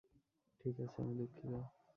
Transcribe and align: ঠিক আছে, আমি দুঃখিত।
ঠিক 0.61 0.75
আছে, 0.79 0.97
আমি 1.01 1.13
দুঃখিত। 1.15 1.53